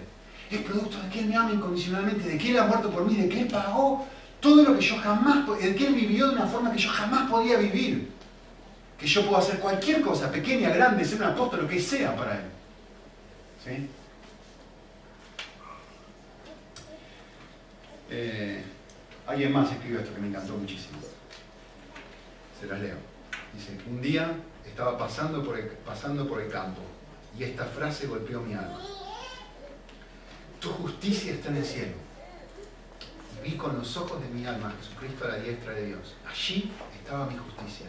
[0.50, 3.16] Es producto de que Él me ama incondicionalmente, de que Él ha muerto por mí,
[3.16, 4.06] de que Él pagó
[4.40, 7.30] todo lo que yo jamás, de que Él vivió de una forma que yo jamás
[7.30, 8.10] podía vivir.
[8.98, 12.36] Que yo puedo hacer cualquier cosa, pequeña, grande, ser un apóstol, lo que sea para
[12.36, 12.46] Él.
[13.64, 13.90] ¿Sí?
[18.10, 18.64] Eh,
[19.26, 21.00] alguien más escribió esto que me encantó muchísimo.
[22.60, 22.98] Se las leo.
[23.54, 24.36] Dice, un día
[24.72, 26.82] estaba pasando por, el, pasando por el campo
[27.38, 28.80] y esta frase golpeó mi alma.
[30.60, 31.94] Tu justicia está en el cielo.
[33.36, 36.16] Y vi con los ojos de mi alma a Jesucristo a la diestra de Dios.
[36.30, 37.88] Allí estaba mi justicia.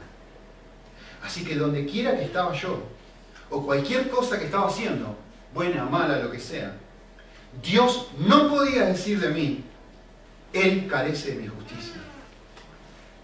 [1.22, 2.82] Así que donde quiera que estaba yo,
[3.50, 5.16] o cualquier cosa que estaba haciendo,
[5.54, 6.76] buena, mala, lo que sea,
[7.62, 9.64] Dios no podía decir de mí,
[10.52, 12.00] Él carece de mi justicia.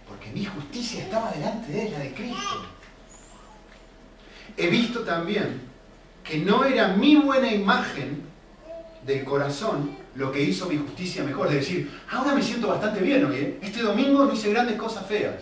[0.07, 2.78] Porque mi justicia estaba delante de Él, la de Cristo
[4.59, 5.61] he visto también
[6.25, 8.23] que no era mi buena imagen
[9.07, 11.47] del corazón lo que hizo mi justicia mejor.
[11.47, 13.37] Es decir, ahora me siento bastante bien hoy.
[13.37, 13.59] ¿eh?
[13.63, 15.37] Este domingo no hice grandes cosas feas.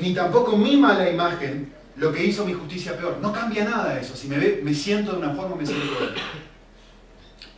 [0.00, 3.18] Ni tampoco mi mala imagen lo que hizo mi justicia peor.
[3.20, 4.16] No cambia nada eso.
[4.16, 5.86] Si me, ve, me siento de una forma, me siento.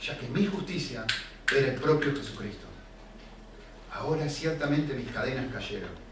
[0.03, 1.05] Ya que mi justicia
[1.55, 2.67] era el propio Jesucristo.
[3.93, 6.10] Ahora ciertamente mis cadenas cayeron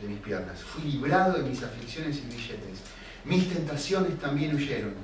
[0.00, 0.60] de mis piernas.
[0.60, 2.80] Fui librado de mis aflicciones y billetes.
[3.24, 4.94] Mis tentaciones también huyeron.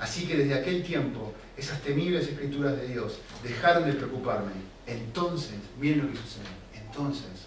[0.00, 4.52] Así que desde aquel tiempo, esas temibles escrituras de Dios dejaron de preocuparme.
[4.86, 6.50] Entonces, miren lo que sucede.
[6.74, 7.46] Entonces,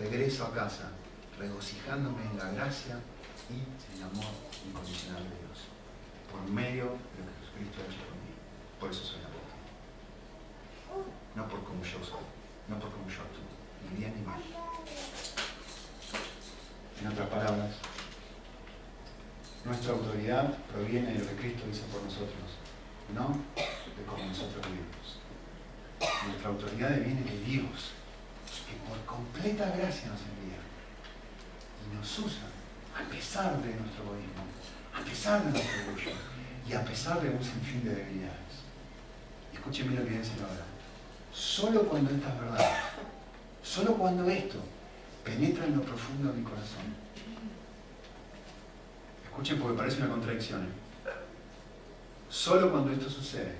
[0.00, 0.90] regreso a casa,
[1.38, 3.00] regocijándome en la gracia
[3.50, 4.32] y en el amor
[4.64, 5.66] incondicional de Dios.
[6.30, 8.32] Por medio de lo que Jesucristo ha hecho por mí.
[8.78, 9.58] Por eso soy apóstol.
[11.34, 12.24] No por cómo yo soy,
[12.68, 13.42] no por cómo yo actúo,
[13.90, 14.40] ni bien ni mal.
[17.00, 17.70] En otras palabras,
[19.64, 22.58] nuestra autoridad proviene de lo que Cristo hizo por nosotros,
[23.14, 25.18] no de cómo nosotros vivimos.
[26.26, 27.92] Nuestra autoridad viene de Dios,
[28.66, 30.58] que por completa gracia nos envía
[31.86, 32.48] y nos usa
[32.98, 34.42] a pesar de nuestro egoísmo,
[34.94, 36.10] a pesar de nuestro orgullo
[36.68, 38.66] y a pesar de un sinfín de debilidades.
[39.54, 40.66] Escúcheme lo que dice ahora.
[41.32, 42.70] Solo cuando esta es verdad,
[43.62, 44.58] solo cuando esto
[45.28, 46.84] penetra en lo profundo de mi corazón.
[49.24, 50.62] Escuchen porque parece una contradicción.
[50.62, 51.10] ¿eh?
[52.28, 53.54] Solo cuando esto sucede,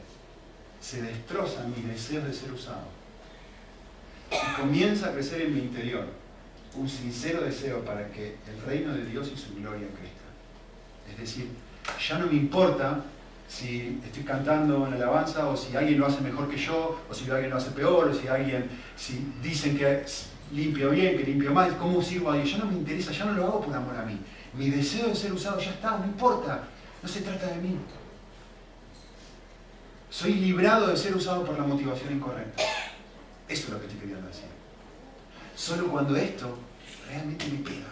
[0.80, 2.88] se destroza mi deseo de ser usado.
[4.30, 6.06] Y comienza a crecer en mi interior
[6.74, 10.28] un sincero deseo para que el reino de Dios y su gloria crezca.
[11.10, 11.48] Es decir,
[12.06, 13.04] ya no me importa
[13.48, 17.30] si estoy cantando en alabanza o si alguien lo hace mejor que yo, o si
[17.30, 20.04] alguien lo hace peor, o si alguien, si dicen que
[20.52, 22.50] limpio bien, que limpio mal, cómo sirvo a Dios.
[22.50, 24.18] Ya no me interesa, ya no lo hago por amor a mí.
[24.54, 26.64] Mi deseo de ser usado ya está, no importa.
[27.02, 27.78] No se trata de mí.
[30.10, 32.62] Soy librado de ser usado por la motivación incorrecta.
[33.48, 34.44] Eso es lo que estoy queriendo decir.
[35.54, 36.58] Solo cuando esto
[37.08, 37.86] realmente me pega.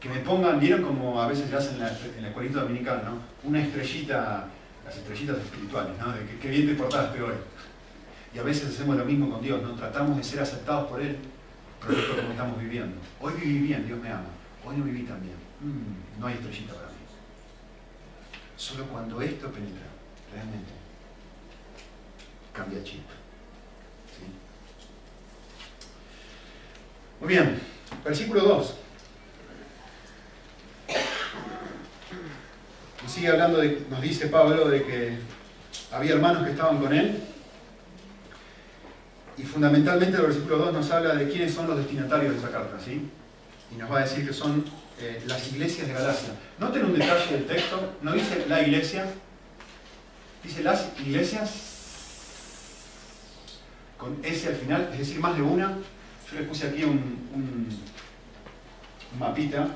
[0.00, 3.18] Que me pongan, vieron como a veces le hacen en la, en la ¿no?
[3.44, 4.48] Una estrellita,
[4.84, 6.12] las estrellitas espirituales, ¿no?
[6.12, 7.34] De que, bien te portaste hoy.
[8.34, 9.74] Y a veces hacemos lo mismo con Dios, ¿no?
[9.74, 11.18] Tratamos de ser aceptados por Él,
[11.80, 12.96] producto de como estamos viviendo.
[13.20, 14.30] Hoy viví bien, Dios me ama.
[14.64, 15.36] Hoy no viví tan bien.
[15.60, 16.94] Mm, no hay estrellita para mí.
[18.56, 19.86] Solo cuando esto penetra,
[20.32, 20.72] realmente,
[22.52, 23.02] cambia chip.
[27.20, 27.60] Muy bien,
[28.04, 28.74] versículo 2.
[33.02, 35.18] Nos sigue hablando, nos dice Pablo de que
[35.92, 37.22] había hermanos que estaban con él
[39.36, 42.78] y fundamentalmente el versículo 2 nos habla de quiénes son los destinatarios de esa carta,
[42.78, 43.08] ¿sí?
[43.72, 44.64] Y nos va a decir que son
[45.00, 46.34] eh, las iglesias de Galacia.
[46.58, 49.06] Noten un detalle del texto, no dice la iglesia,
[50.44, 51.72] dice las iglesias
[53.96, 55.78] con S al final, es decir, más de una.
[56.30, 57.68] Yo les puse aquí un,
[59.18, 59.68] mapita,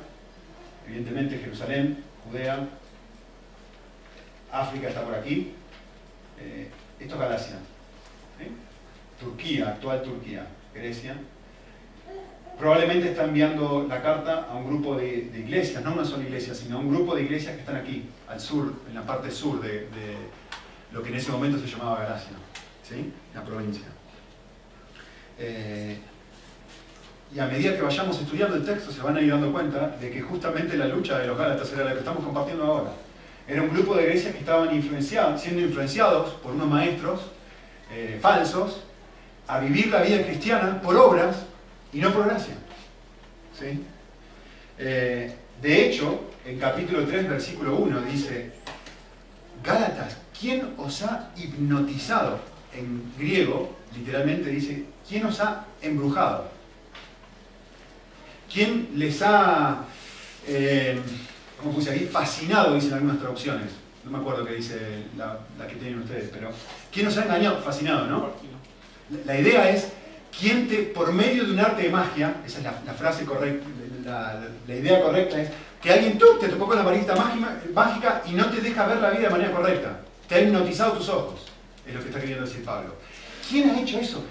[0.87, 2.69] evidentemente Jerusalén, Judea,
[4.51, 5.53] África está por aquí,
[6.39, 7.57] eh, esto es Galacia,
[9.21, 11.17] Turquía, actual Turquía, Grecia,
[12.59, 16.77] probablemente está enviando la carta a un grupo de, iglesias, no una sola iglesia, sino
[16.77, 19.89] a un grupo de iglesias que están aquí, al sur, en la parte sur de,
[20.93, 22.37] lo que en ese momento se llamaba Galacia,
[22.83, 23.13] ¿sí?
[23.35, 23.87] la provincia.
[25.39, 25.99] Eh,
[27.35, 30.11] y a medida que vayamos estudiando el texto se van a ir dando cuenta de
[30.11, 32.93] que justamente la lucha de los Gálatas era la que estamos compartiendo ahora.
[33.49, 37.21] Era un grupo de iglesias que estaban influenciados, siendo influenciados por unos maestros
[37.93, 38.86] eh, falsos
[39.49, 41.37] a vivir la vida cristiana por obras
[41.93, 42.55] y no por gracia.
[43.59, 43.83] ¿Sí?
[44.79, 48.53] Eh, de hecho, en capítulo 3, versículo 1 dice,
[49.65, 52.39] Gálatas, ¿quién os ha hipnotizado?
[52.75, 56.49] En griego, literalmente dice, ¿quién os ha embrujado?
[58.53, 59.85] ¿Quién les ha,
[60.47, 61.01] eh,
[61.59, 61.99] ¿cómo puse?
[62.09, 63.71] Fascinado, dicen algunas traducciones.
[64.05, 64.79] No me acuerdo qué dice
[65.17, 66.51] la, la que tienen ustedes, pero
[66.93, 67.61] ¿quién os ha engañado?
[67.61, 68.31] Fascinado, ¿no?
[69.25, 69.89] La idea es,
[70.39, 73.67] ¿quién te, por medio de un arte de magia, esa es la, frase correcta,
[74.67, 77.15] la, idea correcta es, que alguien tú te tocó con la varita
[77.75, 80.01] mágica y no te deja ver la vida de manera correcta.
[80.29, 81.41] Te ha hipnotizado tus ojos,
[81.87, 82.95] es lo que está queriendo decir Pablo.
[83.49, 84.25] ¿Quién ha hecho eso?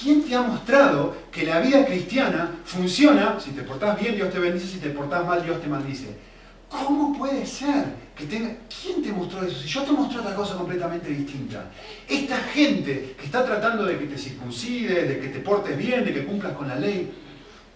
[0.00, 3.38] ¿Quién te ha mostrado que la vida cristiana funciona?
[3.40, 6.27] Si te portás bien, Dios te bendice, si te portás mal, Dios te maldice.
[6.70, 8.54] ¿Cómo puede ser que tenga...
[8.68, 9.60] ¿Quién te mostró eso?
[9.60, 11.70] Si yo te mostré otra cosa completamente distinta.
[12.08, 16.12] Esta gente que está tratando de que te circuncides, de que te portes bien, de
[16.12, 17.12] que cumplas con la ley,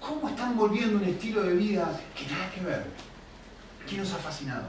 [0.01, 2.85] ¿cómo están volviendo un estilo de vida que nada que ver?
[3.87, 4.65] ¿Quién nos ha fascinado?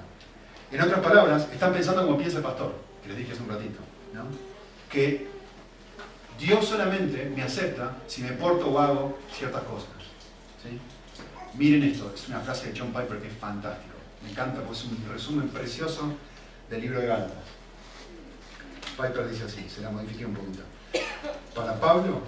[0.71, 3.79] En otras palabras, están pensando como piensa el pastor, que les dije hace un ratito,
[4.13, 4.53] ¿no?
[4.93, 5.27] que
[6.39, 9.89] Dios solamente me acepta si me porto o hago ciertas cosas.
[11.55, 13.92] Miren esto, es una frase de John Piper que es fantástica.
[14.23, 16.13] Me encanta, pues es un resumen precioso
[16.69, 17.43] del libro de Gálatas.
[18.95, 20.63] Piper dice así, se la modifique un poquito.
[21.55, 22.21] Para Pablo,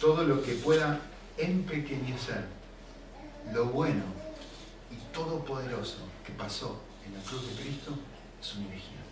[0.00, 1.00] todo lo que pueda
[1.36, 2.44] empequeñecer
[3.52, 4.02] lo bueno
[4.90, 7.92] y todopoderoso que pasó en la cruz de Cristo
[8.40, 9.04] es una herejía.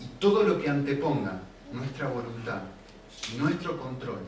[0.00, 1.40] Y todo lo que anteponga
[1.72, 2.62] nuestra voluntad
[3.32, 4.20] y nuestro control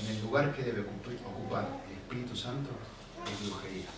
[0.00, 2.70] en el lugar que debe ocupar el Espíritu Santo
[3.26, 3.97] es brujería.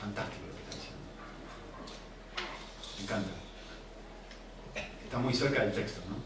[0.00, 1.02] Fantástico lo que está diciendo.
[2.96, 3.30] Me encanta.
[5.04, 6.16] Está muy cerca del texto, ¿no?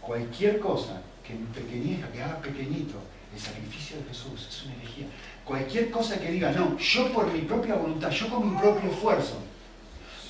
[0.00, 2.94] Cualquier cosa que pequeñeja, que haga pequeñito
[3.34, 5.06] el sacrificio de Jesús, es una herejía.
[5.44, 9.38] Cualquier cosa que diga, no, yo por mi propia voluntad, yo con mi propio esfuerzo,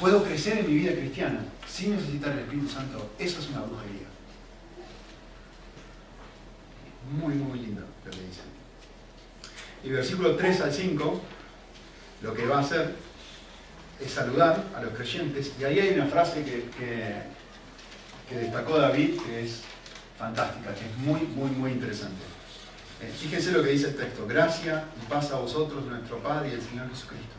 [0.01, 4.07] puedo crecer en mi vida cristiana sin necesitar el Espíritu Santo, eso es una brujería.
[7.21, 8.41] Muy, muy lindo lo que dice.
[9.85, 11.21] Y versículo 3 al 5,
[12.23, 12.95] lo que va a hacer
[14.01, 15.53] es saludar a los creyentes.
[15.61, 16.69] Y ahí hay una frase que,
[18.29, 19.63] que, destacó David, que es
[20.19, 22.23] fantástica, que es muy, muy, muy interesante.
[23.03, 24.27] Eh, fíjense lo que dice el texto.
[24.27, 27.35] Gracia y paz a vosotros, nuestro Padre y el Señor Jesucristo,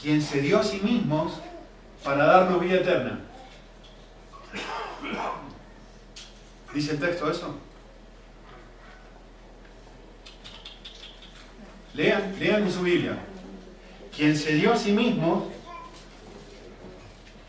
[0.00, 1.32] quien se dio a sí mismo
[2.02, 3.20] para darnos vida eterna.
[6.74, 7.54] ¿Dice el texto eso?
[11.94, 13.16] Lean, lean en su Biblia.
[14.16, 15.50] Quien se dio a sí mismo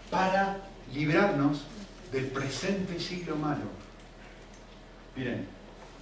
[0.10, 0.58] para
[0.94, 1.62] librarnos
[2.12, 3.66] del presente siglo malo.
[5.16, 5.48] Miren,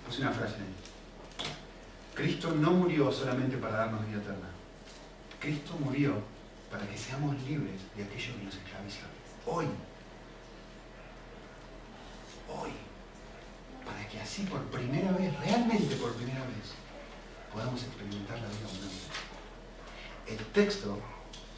[0.06, 0.84] puse una frase ahí.
[2.13, 4.49] Cristo no murió solamente para darnos vida eterna.
[5.39, 6.13] Cristo murió
[6.71, 9.06] para que seamos libres de aquello que nos esclaviza.
[9.45, 9.65] Hoy.
[12.47, 12.71] Hoy.
[13.86, 16.71] Para que así por primera vez, realmente por primera vez,
[17.52, 19.33] podamos experimentar la vida abundante.
[20.38, 20.98] El texto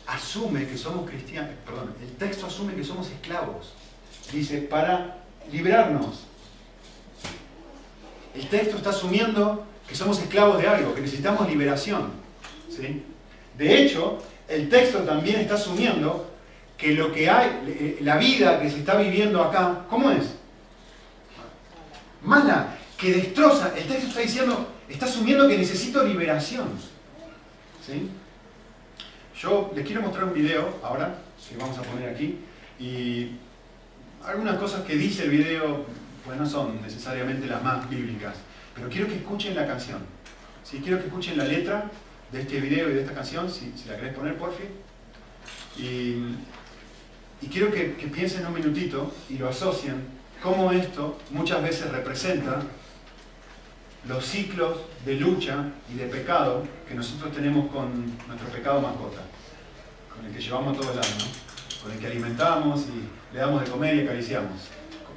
[0.06, 3.74] asume que somos cristianos, perdón, el texto asume que somos esclavos.
[4.32, 5.18] Dice, para
[5.52, 6.26] librarnos.
[8.34, 12.12] El texto está asumiendo que somos esclavos de algo, que necesitamos liberación.
[12.70, 13.04] ¿sí?
[13.58, 16.32] De hecho, el texto también está asumiendo
[16.78, 20.36] que lo que hay, la vida que se está viviendo acá, ¿cómo es?
[22.22, 23.74] Mala, que destroza.
[23.78, 26.68] El texto está diciendo, está asumiendo que necesito liberación.
[27.86, 28.10] ¿Sí?
[29.38, 31.16] Yo les quiero mostrar un video ahora,
[31.50, 32.38] que vamos a poner aquí,
[32.80, 33.32] y
[34.24, 35.86] algunas cosas que dice el video,
[36.24, 38.36] pues no son necesariamente las más bíblicas,
[38.74, 40.00] Pero quiero que escuchen la canción.
[40.64, 40.82] ¿sí?
[40.82, 41.90] Quiero que escuchen la letra
[42.32, 44.68] de este video y de esta canción, si, la querés poner, por fin.
[45.78, 49.96] Y, quiero que, que piensen un minutito y lo asocien
[50.42, 52.62] cómo esto muchas veces representa
[54.08, 59.22] los ciclos de lucha y de pecado que nosotros tenemos con nuestro pecado mascota,
[60.14, 61.26] con el que llevamos todo el año,
[61.82, 64.70] con el que alimentamos y le damos de comer y acariciamos,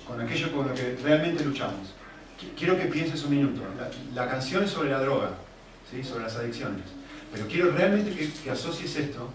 [0.07, 1.95] con aquello con lo que realmente luchamos.
[2.57, 3.63] Quiero que pienses un minuto.
[4.15, 5.31] La, canción es sobre la droga,
[5.91, 6.03] ¿sí?
[6.03, 6.85] sobre las adicciones,
[7.33, 9.29] pero quiero realmente que, asocies esto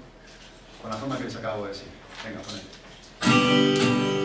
[0.82, 1.88] con la forma que les acabo de decir.
[2.24, 4.23] Venga, ponete.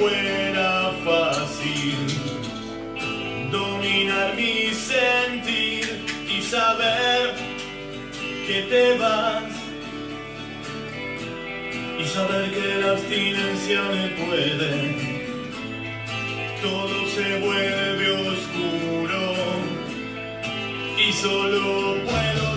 [0.00, 1.94] Fuera fácil
[3.52, 7.34] dominar mi sentir y saber
[8.46, 9.52] que te vas.
[11.98, 14.70] Y saber que la abstinencia me puede,
[16.62, 19.20] todo se vuelve oscuro
[21.06, 22.49] y solo puedo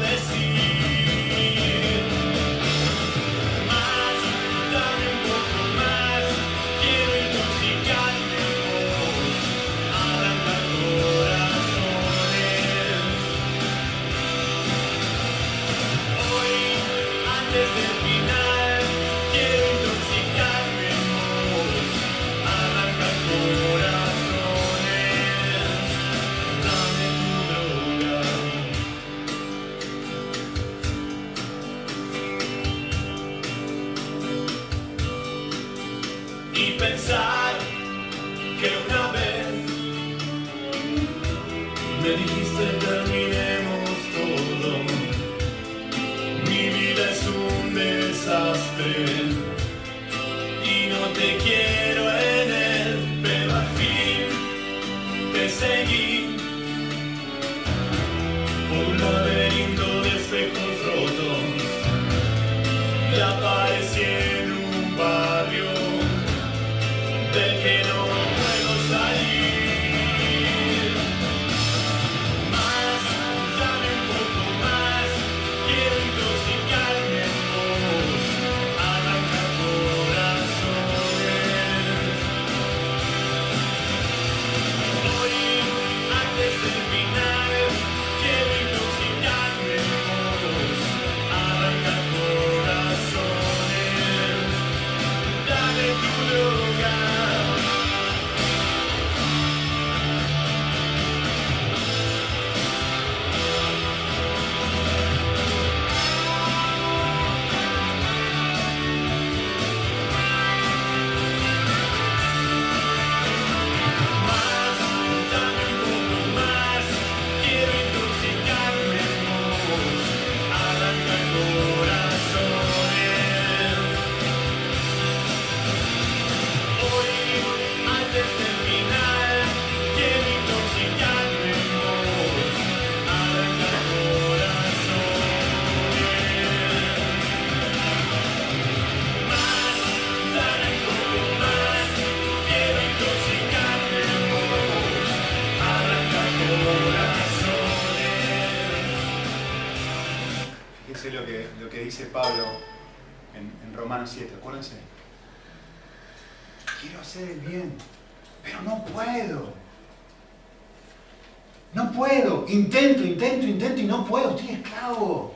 [162.47, 165.35] Intento, intento, intento y no puedo, estoy esclavo.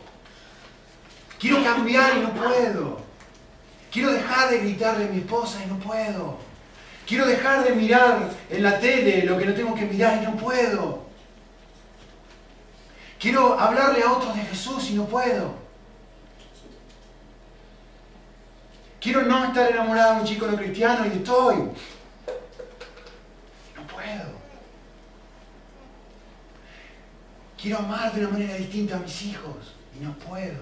[1.39, 3.01] Quiero cambiar y no puedo.
[3.91, 6.37] Quiero dejar de gritarle a mi esposa y no puedo.
[7.05, 10.35] Quiero dejar de mirar en la tele lo que no tengo que mirar y no
[10.37, 11.05] puedo.
[13.19, 15.66] Quiero hablarle a otros de Jesús y no puedo.
[19.07, 21.55] Quiero no estar enamorado de un chico no cristiano y estoy.
[27.57, 30.61] Quiero amar de una manera distinta a mis hijos y no puedo.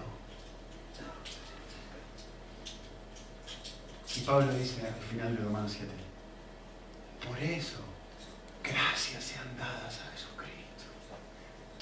[4.16, 5.92] Y Pablo dice al final de Romanos 7,
[7.28, 7.80] por eso,
[8.64, 10.86] gracias sean dadas a Jesucristo.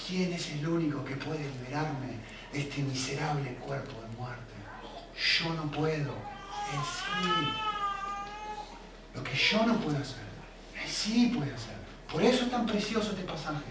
[0.08, 2.20] ¿Quién es el único que puede liberarme
[2.54, 4.54] de este miserable cuerpo de muerte?
[5.14, 6.33] Yo no puedo,
[6.74, 7.54] Él.
[9.16, 10.24] Lo que yo no puedo hacer,
[10.84, 11.76] es Sí puede hacer.
[12.12, 13.66] Por eso es tan precioso este pasaje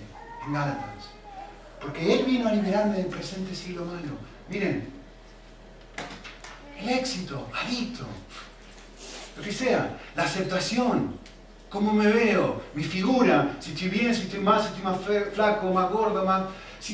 [0.46, 1.10] en Gálatas.
[1.80, 4.18] Porque Él vino a liberarme del presente siglo malo.
[4.48, 4.92] Miren,
[6.78, 8.04] el éxito, adicto,
[9.36, 11.16] lo que sea, la aceptación,
[11.68, 14.98] cómo me veo, mi figura, si estoy bien, si estoy más, si estoy más
[15.32, 16.42] flaco, más gordo, más,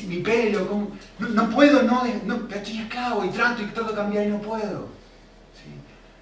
[0.07, 4.29] mi pelo, no, puedo, no, no, estoy esclavo y trato y trato de cambiar y
[4.29, 4.98] no puedo.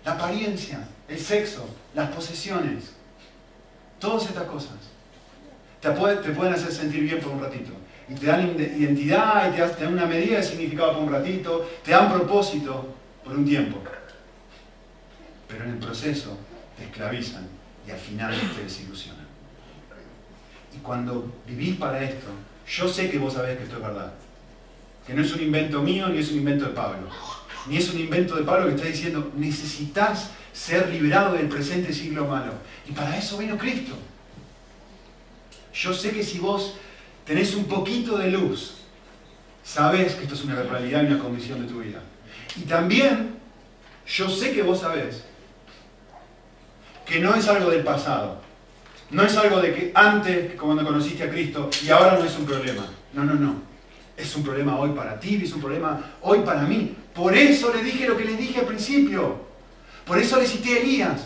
[0.07, 0.79] La apariencia,
[1.09, 2.93] el sexo, las posesiones,
[3.99, 4.77] todas estas cosas
[5.81, 7.73] te, te pueden hacer sentir bien por un ratito.
[8.07, 11.91] Y te dan identidad y te dan una medida de significado por un ratito, te
[11.91, 12.87] dan propósito
[13.21, 13.79] por un tiempo.
[15.45, 16.37] Pero en el proceso
[16.77, 17.45] te esclavizan
[17.85, 19.27] y al final te desilusionan.
[20.73, 22.27] Y cuando vivís para esto,
[22.65, 24.13] yo sé que vos sabés que esto es verdad.
[25.05, 27.09] Que no es un invento mío ni es un invento de Pablo.
[27.67, 32.25] Ni es un invento de Pablo que está diciendo, necesitas ser liberado del presente siglo
[32.25, 32.53] malo.
[32.87, 33.93] Y para eso vino Cristo.
[35.73, 36.75] Yo sé que si vos
[37.25, 38.75] tenés un poquito de luz,
[39.63, 42.01] sabés que esto es una realidad y una condición de tu vida.
[42.55, 43.35] Y también
[44.07, 45.23] yo sé que vos sabés
[47.05, 48.41] que no es algo del pasado.
[49.09, 52.45] No es algo de que antes, cuando conociste a Cristo, y ahora no es un
[52.45, 52.85] problema.
[53.13, 53.66] No, no, no.
[54.17, 56.95] Es un problema hoy para ti, es un problema hoy para mí.
[57.13, 59.45] Por eso le dije lo que le dije al principio.
[60.05, 61.21] Por eso le cité a Elías.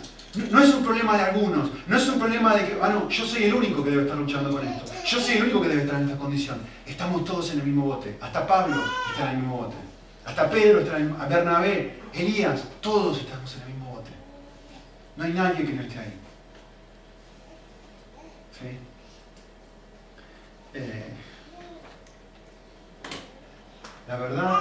[0.50, 3.26] No es un problema de algunos, no es un problema de que, ah, no, yo
[3.26, 4.92] soy el único que debe estar luchando con esto.
[5.06, 6.58] Yo soy el único que debe estar en esta condición.
[6.86, 8.18] Estamos todos en el mismo bote.
[8.22, 8.82] Hasta Pablo
[9.12, 9.76] está en el mismo bote.
[10.26, 14.12] Hasta Pedro está en el mismo Bernabé, Elías, todos estamos en el mismo bote.
[15.18, 16.14] No hay nadie que no esté ahí.
[18.58, 18.78] ¿Sí?
[20.74, 21.14] Eh,
[24.12, 24.60] la verdad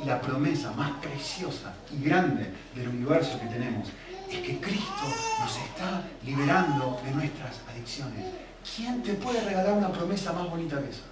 [0.00, 3.88] y la promesa más preciosa y grande del universo que tenemos
[4.30, 5.02] es que Cristo
[5.40, 8.24] nos está liberando de nuestras adicciones.
[8.76, 11.02] ¿Quién te puede regalar una promesa más bonita que esa?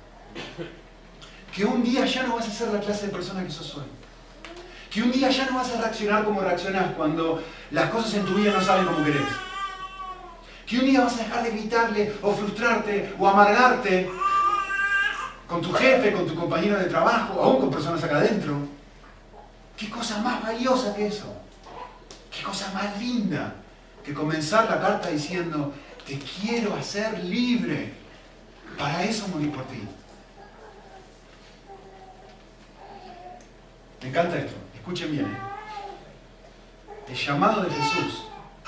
[1.53, 3.87] Que un día ya no vas a ser la clase de persona que sos hoy.
[4.89, 7.43] Que un día ya no vas a reaccionar como reaccionás cuando
[7.73, 9.27] las cosas en tu vida no salen como querés.
[10.67, 14.09] Que un día vas a dejar de gritarle o frustrarte o amargarte
[15.49, 18.57] con tu jefe, con tu compañero de trabajo, aún con personas acá adentro.
[19.77, 21.33] ¿Qué cosa más valiosa que eso?
[22.31, 23.55] ¿Qué cosa más linda
[24.05, 25.73] que comenzar la carta diciendo,
[26.07, 27.93] te quiero hacer libre?
[28.79, 29.83] Para eso morí por ti.
[34.03, 35.27] Me encanta esto, escuchen bien.
[35.27, 35.39] ¿eh?
[37.09, 38.25] El llamado de Jesús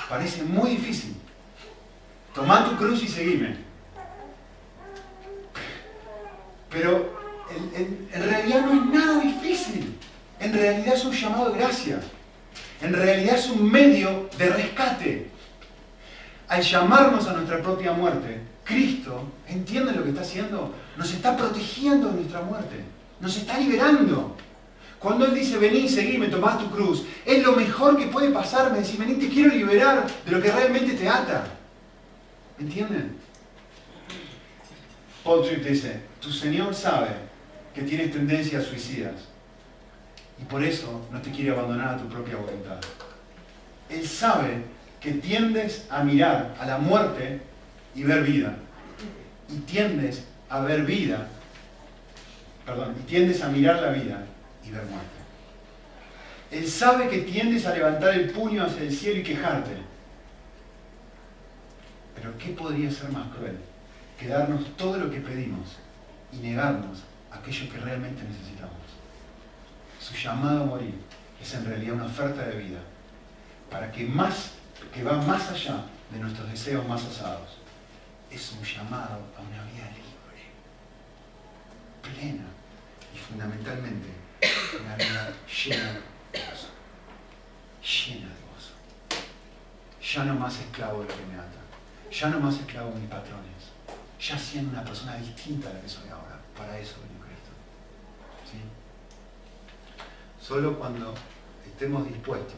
[0.09, 1.17] parece muy difícil.
[2.35, 3.68] Tomá tu cruz y seguime.
[6.79, 7.19] Pero
[7.51, 9.97] en, realidad no es nada difícil.
[10.39, 12.01] En realidad es un llamado de gracia
[12.81, 15.31] en realidad es un medio de rescate.
[16.47, 20.73] Al llamarnos a nuestra propia muerte, Cristo, ¿entienden lo que está haciendo?
[20.97, 22.85] Nos está protegiendo de nuestra muerte,
[23.21, 24.37] nos está liberando.
[24.99, 28.99] Cuando Él dice, vení, seguime, tomás tu cruz, es lo mejor que puede pasarme, decir,
[28.99, 31.47] vení, te quiero liberar de lo que realmente te ata.
[32.59, 33.17] ¿Entienden?
[35.29, 37.09] Paul Tripp dice, tu Señor sabe
[37.75, 39.13] que tienes tendencias suicidas
[40.41, 42.79] y por eso no te quiere abandonar a tu propia voluntad.
[43.91, 44.63] Él sabe
[44.99, 47.43] que tiendes a mirar a la muerte
[47.95, 48.57] y ver vida.
[49.51, 51.29] Y tiendes a ver vida,
[52.65, 54.25] perdón, y tiendes a mirar la vida
[54.65, 55.19] y ver muerte.
[56.51, 59.73] Él sabe que tiendes a levantar el puño hacia el cielo y quejarte.
[62.15, 63.68] Pero ¿qué podría ser más cruel
[64.19, 65.77] que darnos todo lo que pedimos
[66.33, 68.89] y negarnos aquello que realmente necesitamos?
[70.09, 70.95] su llamado a morir
[71.41, 72.79] es en realidad una oferta de vida
[73.71, 74.53] para que más,
[74.93, 77.59] que va más allá de nuestros deseos más osados.
[78.31, 80.49] Es un llamado a una vida libre,
[82.03, 82.45] plena
[83.15, 84.09] y fundamentalmente
[84.81, 85.93] una vida llena
[86.33, 86.69] de gozo.
[87.83, 88.73] Llena de gozo.
[90.03, 91.61] Ya no más esclavo de lo que me ata.
[92.11, 93.78] Ya no más esclavo de mis patrones.
[94.21, 96.41] Ya siendo una persona distinta a la que soy ahora.
[96.57, 97.51] Para eso vino Cristo.
[98.51, 98.59] ¿Sí?
[100.45, 101.15] Solo cuando
[101.65, 102.57] estemos dispuestos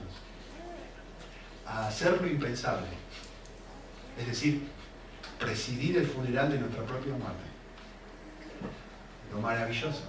[1.66, 2.88] a hacer lo impensable,
[4.18, 4.68] es decir,
[5.38, 7.44] presidir el funeral de nuestra propia muerte.
[9.30, 10.04] Lo maravilloso,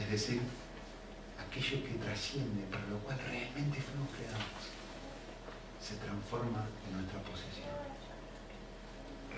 [0.00, 0.40] es decir,
[1.38, 4.72] aquello que trasciende, para lo cual realmente fuimos creados,
[5.80, 7.66] se transforma en nuestra posesión.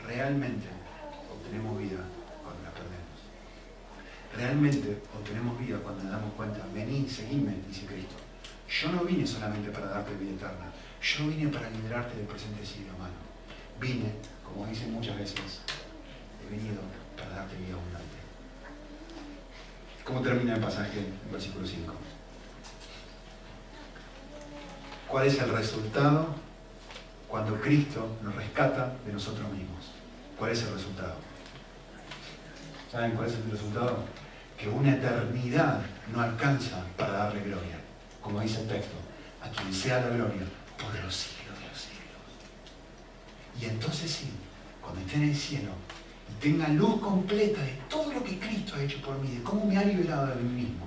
[0.07, 0.69] Realmente
[1.33, 2.05] obtenemos vida
[4.39, 8.15] realmente obtenemos vida cuando nos damos cuenta, vení, seguime, dice Cristo.
[8.69, 10.71] Yo no vine solamente para darte vida eterna,
[11.03, 13.15] yo vine para liberarte del presente siglo humano.
[13.81, 14.13] Vine
[14.45, 15.61] como dice muchas veces,
[16.43, 16.81] he venido
[17.17, 18.19] para darte vida abundante.
[20.05, 21.93] ¿Cómo termina el pasaje en versículo 5?
[25.09, 26.35] ¿Cuál es el resultado
[27.29, 29.98] cuando Cristo nos rescata de nosotros mismos?
[30.39, 31.15] ¿Cuál es el resultado?
[32.93, 34.05] ¿Saben cuál es el resultado?
[34.57, 35.81] Que una eternidad
[36.13, 37.79] no alcanza para darle gloria.
[38.23, 38.95] Como dice el texto,
[39.43, 40.43] a quien sea la gloria
[40.79, 42.23] por los siglos de los siglos.
[43.61, 44.31] Y entonces sí,
[44.81, 45.71] cuando esté en el cielo
[46.31, 49.65] y tenga luz completa de todo lo que Cristo ha hecho por mí, de cómo
[49.65, 50.87] me ha liberado de mí mismo,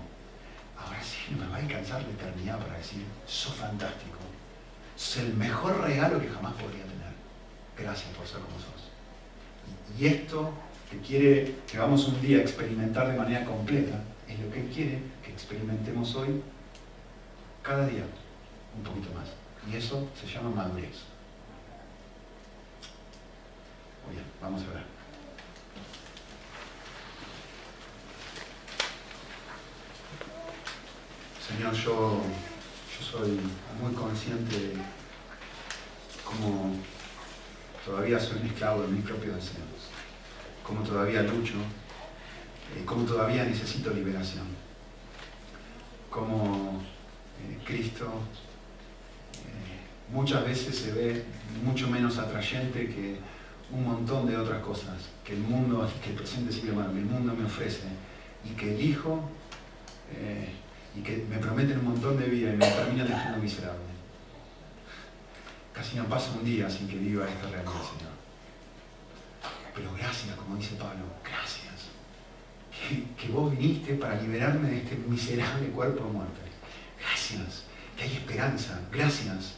[0.78, 4.18] ahora sí me va a alcanzar la eternidad para decir, sos fantástico,
[4.95, 7.12] sos el mejor regalo que jamás podría tener.
[7.78, 8.91] Gracias por ser como sos.
[9.99, 10.51] Y esto
[10.89, 14.99] que quiere que vamos un día a experimentar de manera completa, es lo que quiere
[15.24, 16.41] que experimentemos hoy,
[17.62, 18.03] cada día,
[18.76, 19.30] un poquito más.
[19.72, 21.03] Y eso se llama madurez.
[24.05, 24.84] Muy bien, vamos a ver.
[31.47, 32.22] Señor, yo,
[32.97, 33.39] yo soy
[33.82, 34.74] muy consciente de
[36.24, 36.76] cómo
[37.86, 39.90] todavía soy un esclavo de mis propios deseos,
[40.64, 41.56] cómo todavía lucho,
[42.76, 44.46] eh, cómo todavía necesito liberación,
[46.10, 46.82] cómo
[47.42, 48.06] eh, Cristo
[49.34, 51.26] eh, muchas veces se ve
[51.64, 53.20] mucho menos atrayente que
[53.72, 57.46] un montón de otras cosas que el mundo, que el presente que el mundo me
[57.46, 57.88] ofrece
[58.44, 59.30] y que elijo
[60.14, 60.50] eh,
[60.96, 63.91] y que me prometen un montón de vida y me terminan dejando miserable.
[65.74, 68.12] Casi no pasa un día sin que viva esta realidad, Señor.
[69.74, 71.92] Pero gracias, como dice Pablo, gracias.
[72.72, 76.42] Que, que vos viniste para liberarme de este miserable cuerpo de muerte.
[77.00, 77.64] Gracias,
[77.96, 78.80] que hay esperanza.
[78.92, 79.54] Gracias,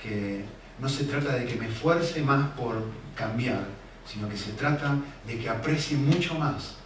[0.00, 0.44] que
[0.78, 2.82] no se trata de que me esfuerce más por
[3.14, 3.66] cambiar,
[4.06, 4.96] sino que se trata
[5.26, 6.76] de que aprecie mucho más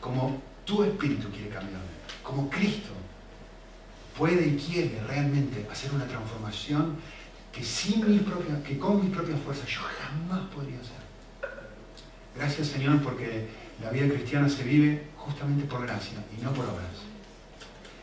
[0.00, 1.86] como tu espíritu quiere cambiarme,
[2.22, 2.90] como Cristo
[4.18, 6.96] puede y quiere realmente hacer una transformación
[7.52, 11.02] que, sin mi propia, que con mis propias fuerzas yo jamás podría hacer.
[12.34, 13.46] Gracias Señor porque
[13.82, 17.04] la vida cristiana se vive justamente por gracia y no por obras.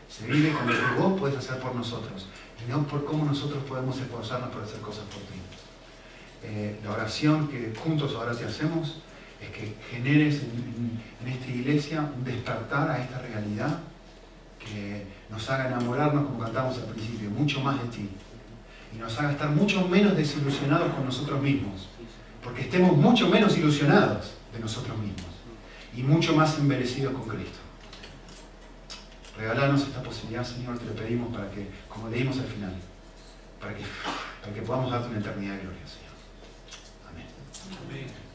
[0.08, 2.28] Se vive con lo que vos puedes hacer por nosotros
[2.64, 5.40] y no por cómo nosotros podemos esforzarnos por hacer cosas por ti.
[6.42, 9.02] Eh, la oración que juntos ahora te hacemos
[9.40, 13.80] es que generes en, en esta iglesia un despertar a esta realidad
[14.58, 18.08] que nos haga enamorarnos, como cantamos al principio, mucho más de ti.
[18.94, 21.88] Y nos haga estar mucho menos desilusionados con nosotros mismos.
[22.42, 25.30] Porque estemos mucho menos ilusionados de nosotros mismos.
[25.94, 27.58] Y mucho más embelecidos con Cristo.
[29.36, 32.74] Regalarnos esta posibilidad, Señor, te lo pedimos para que, como leímos al final,
[33.60, 33.82] para que,
[34.40, 36.14] para que podamos darte una eternidad de gloria, Señor.
[37.08, 37.26] Amén.
[37.88, 38.29] Amén.